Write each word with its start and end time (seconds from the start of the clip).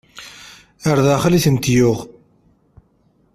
Ar 0.89 0.97
daxel 1.05 1.37
i 1.37 1.39
tent-yuɣ. 1.45 1.99